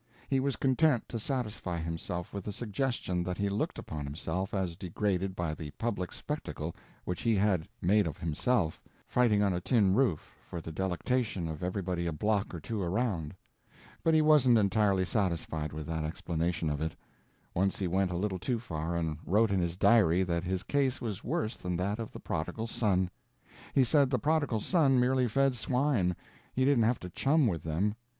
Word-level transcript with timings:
He 0.29 0.39
was 0.39 0.55
content 0.55 1.07
to 1.09 1.19
satisfy 1.19 1.77
himself 1.77 2.33
with 2.33 2.45
the 2.45 2.51
suggestion 2.51 3.21
that 3.23 3.37
he 3.37 3.49
looked 3.49 3.77
upon 3.77 4.03
himself 4.03 4.51
as 4.51 4.75
degraded 4.75 5.35
by 5.35 5.53
the 5.53 5.69
public 5.77 6.11
spectacle 6.11 6.75
which 7.05 7.21
he 7.21 7.35
had 7.35 7.67
made 7.83 8.07
of 8.07 8.17
himself, 8.17 8.81
fighting 9.07 9.43
on 9.43 9.53
a 9.53 9.61
tin 9.61 9.93
roof, 9.93 10.33
for 10.49 10.59
the 10.59 10.71
delectation 10.71 11.47
of 11.47 11.61
everybody 11.61 12.07
a 12.07 12.11
block 12.11 12.51
or 12.55 12.59
two 12.59 12.81
around. 12.81 13.35
But 14.03 14.15
he 14.15 14.23
wasn't 14.23 14.57
entirely 14.57 15.05
satisfied 15.05 15.71
with 15.71 15.85
that 15.85 16.03
explanation 16.03 16.71
of 16.71 16.81
it. 16.81 16.95
Once 17.53 17.77
he 17.77 17.87
went 17.87 18.09
a 18.09 18.17
little 18.17 18.39
too 18.39 18.57
far 18.57 18.97
and 18.97 19.19
wrote 19.23 19.51
in 19.51 19.59
his 19.59 19.77
diary 19.77 20.23
that 20.23 20.43
his 20.43 20.63
case 20.63 20.99
was 20.99 21.23
worse 21.23 21.55
than 21.55 21.77
that 21.77 21.99
of 21.99 22.11
the 22.11 22.19
prodigal 22.19 22.65
son. 22.65 23.11
He 23.75 23.83
said 23.83 24.09
the 24.09 24.17
prodigal 24.17 24.61
son 24.61 24.99
merely 24.99 25.27
fed 25.27 25.53
swine, 25.53 26.15
he 26.55 26.65
didn't 26.65 26.85
have 26.85 26.97
to 27.01 27.09
chum 27.11 27.45
with 27.45 27.61
them. 27.61 27.93